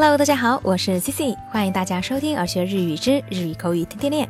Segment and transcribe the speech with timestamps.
[0.00, 4.28] Hello，大家好，我是 Cici，欢迎大家收听《耳学日语之日语口语天天练》。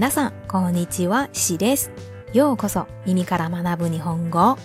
[0.00, 1.90] ミさんこんにちは、シデス。
[2.32, 4.56] ようこそミミからマナブにへ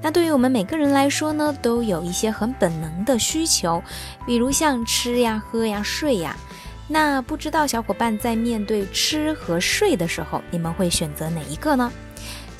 [0.00, 3.82] 那对于我们每个人来说呢，都有一些很本能的需求，
[4.26, 6.34] 比如像吃呀、喝呀、睡呀。
[6.88, 11.92] 那不知道小伙伴在面对吃和睡的时候，你们会选择哪一个呢？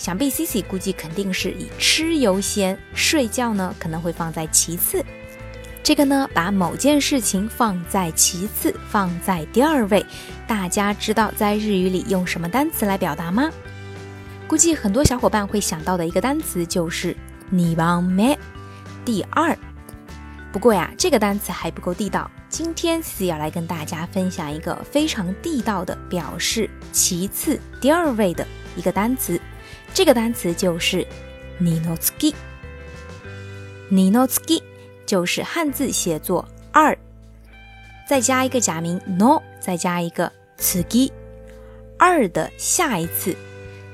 [0.04, 5.02] 想必 C C 估计肯定是以吃优先，睡觉呢可能会放在其次。
[5.82, 10.04] 这个呢，把某件事情放在其次，放在第二位，
[10.46, 13.50] 大家知道在日语里用什么单词来表达吗？
[14.46, 17.16] 估计很多小伙伴会想到的一个单词就是
[17.48, 18.38] “你番咩”，
[19.06, 19.56] 第二。
[20.52, 22.30] 不过呀，这个单词还不够地道。
[22.50, 29.40] 今天 C C 要来跟大家分享一个非常地道的表示其次、第二位的一个单词。
[29.94, 31.06] 这个单词就是
[31.62, 34.60] ninotski，ninotski
[35.06, 36.98] 就是汉字写作二，
[38.08, 41.12] 再加一个假名 no，再加一个 tski，
[41.96, 43.34] 二的下一次。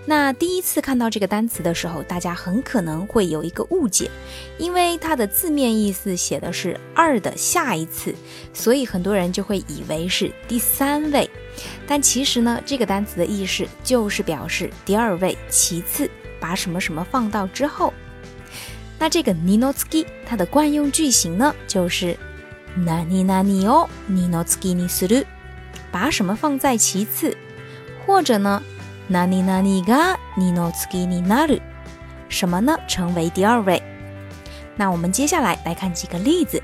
[0.07, 4.11] 那第一次看到这个单词的时候，大家很可能会有一个误解，
[4.57, 8.14] 因为它的字面意思写的是二的下一次，
[8.55, 11.29] 所以很多人就会以为是第三位。
[11.86, 17.92] 但其实呢，这个单词的意思就是表示第二位、其次，把什么什么放到之后。
[18.98, 22.17] 那这个 ni no tsuki 它的惯用句型呢，就是
[22.78, 25.25] nani nani o ni no tsuki ni suru，
[25.91, 27.34] 把什么放在其次，
[28.05, 28.62] 或者呢
[29.11, 31.58] nani nani ga ni no tsuki ni naru，
[32.28, 33.83] 什么呢成为第二位。
[34.77, 36.62] 那我们接下来来看几个例子。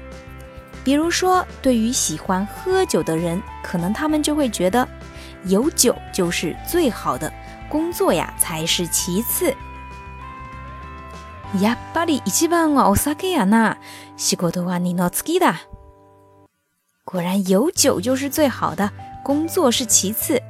[0.86, 4.86] 比如说，对于喜欢喝酒的人，可能他们就会觉得，
[5.46, 7.28] 有酒就是最好的
[7.68, 9.52] 工作呀，才是其次。
[11.58, 13.78] やっぱり一番はお酒やな、
[14.16, 15.56] 仕事は二の次だ。
[17.04, 18.88] 果然有酒就是最好的，
[19.24, 20.40] 工作是其次。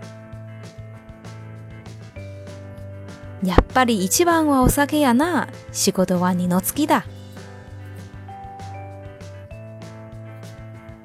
[3.43, 7.05] やっぱり一番はお酒やな、仕事は二の次だ。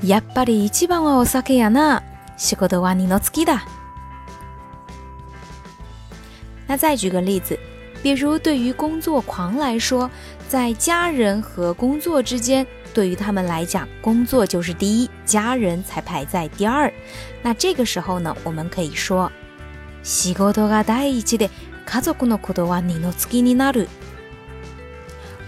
[0.04, 2.02] やっぱり一番はお酒やな。
[2.36, 3.64] 仕事は二のつきだ。
[6.68, 7.58] 那再举个例子，
[8.02, 10.10] 比如对于工作狂来说，
[10.50, 16.92] 在家人和工作之间，对于他们来讲，工作就是第一，家人才排在第二。
[17.44, 19.32] 那这个时候呢，我们可以说，
[20.04, 21.48] 仕事が第一で
[21.86, 23.88] 家族のことは二の次になる。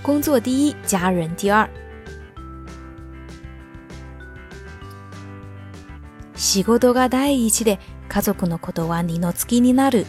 [0.04, 1.68] 工作第一，家人第二。
[6.46, 10.06] 仕事が第一で家族のことは二の次になる。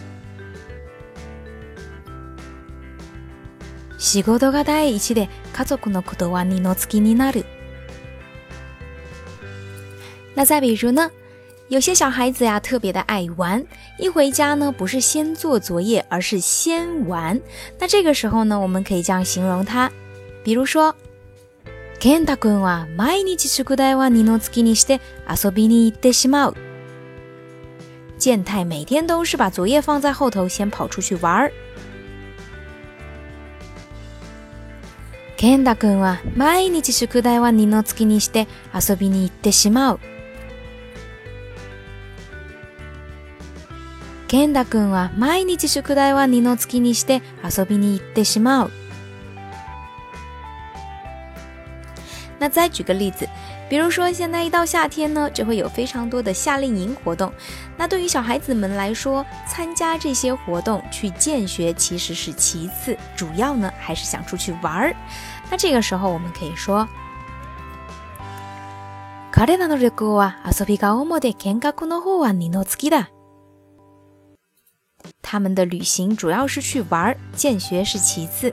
[4.00, 7.44] 仕事が第一で家族のことは二の次になる。
[10.34, 11.08] 那再比如呢？
[11.68, 13.64] 有些小孩子呀，特别的爱玩，
[13.96, 17.40] 一回家呢，不是先做作业，而是先玩。
[17.78, 19.88] 那这个时候呢，我们可以这样形容他，
[20.42, 20.92] 比如说。
[21.98, 25.00] 健太くんは毎日宿題は二の月にして
[25.30, 26.54] 遊びに行ってしまう。
[28.20, 31.52] 健太每天都是把作业放在后头，先跑出去玩儿。
[35.36, 40.00] 健太くんは毎日宿題は二の月にして遊びに行ってしまう。
[44.26, 48.70] 健太くんは毎日宿題は二の月にして遊びに行ってしまう。
[52.38, 53.26] 那再举个例子，
[53.68, 57.32] 比如说现在一到夏天呢，就会有非常多的夏令营活动。
[57.76, 64.94] 那对于小孩子们来说，参加这些活动去见学其实是其次，主要呢还是想出去玩儿。
[65.50, 66.86] 那这个时候我们可以说，
[75.22, 78.52] 他们的旅行主要是去玩儿，见学是其次。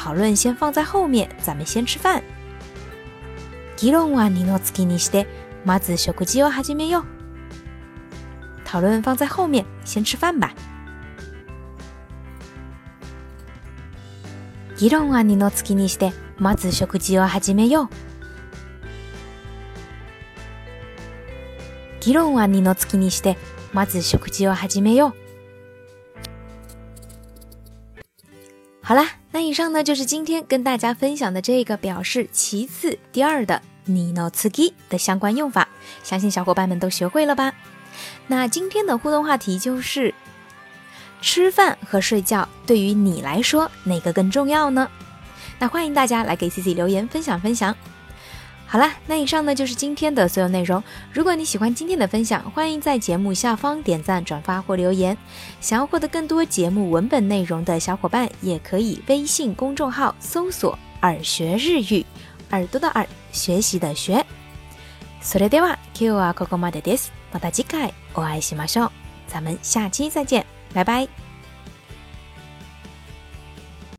[0.00, 2.22] 讨论先放在后面，咱们先吃饭。
[3.76, 5.26] 議論は二の月にして、
[5.64, 7.04] まず食事を始めよう。
[8.64, 10.54] 讨论放在后面，先吃饭吧。
[14.78, 17.90] 議論は二の月にして、まず食事を始めよう。
[22.00, 23.36] 議論は二の月にして、
[23.72, 25.27] まず食事を始めよう。
[28.88, 35.68] 好啦，那以上呢就是今天跟大家分享的这个表示其次、第二的 “ni no t s u i 的相关用法，
[36.02, 37.52] 相信小伙伴们都学会了吧？
[38.28, 40.14] 那今天的互动话题就是：
[41.20, 44.88] 吃饭和睡觉对于你来说哪个更重要呢？
[45.58, 47.76] 那欢迎大家来给 Cici 留言分享分享。
[48.70, 50.84] 好啦，那以上呢就是今天的所有内容。
[51.10, 55.16] 如果你喜欢今天的分享，欢迎在节目下方点赞、转发或留言。
[55.58, 62.04] 想要获得更多节目文本内容的小伙伴，也可以微信公众号搜索“耳学日语”，
[62.52, 64.22] 耳朵的耳，学习的学。
[65.22, 67.10] それでは今日はここまでです。
[67.32, 68.90] また次回お会いしましょう。
[69.28, 70.44] 咱们下期再见，
[70.74, 71.08] 拜拜。